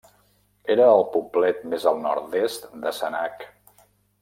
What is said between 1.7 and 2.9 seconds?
més al nord-est